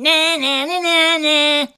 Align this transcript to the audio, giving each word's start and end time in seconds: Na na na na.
Na 0.00 0.36
na 0.40 0.64
na 0.64 0.80
na. 0.80 0.89